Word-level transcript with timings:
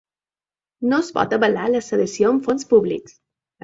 No 0.93 1.01
es 1.05 1.11
pot 1.19 1.37
avalar 1.39 1.69
la 1.77 1.85
sedició 1.91 2.35
amb 2.35 2.51
fons 2.51 2.71
públics. 2.77 3.19